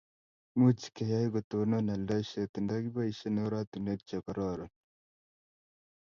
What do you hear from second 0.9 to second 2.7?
keyai kotonon aldaishet